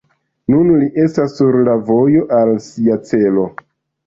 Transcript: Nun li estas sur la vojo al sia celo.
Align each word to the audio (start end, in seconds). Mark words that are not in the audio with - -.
Nun 0.53 0.71
li 0.83 0.87
estas 1.03 1.35
sur 1.41 1.57
la 1.67 1.75
vojo 1.91 2.25
al 2.39 2.55
sia 2.71 2.97
celo. 3.13 3.47